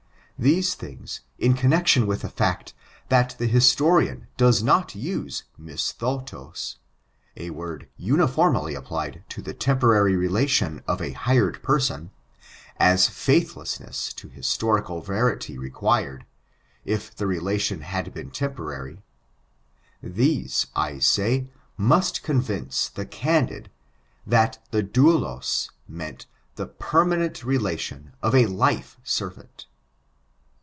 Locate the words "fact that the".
2.29-3.47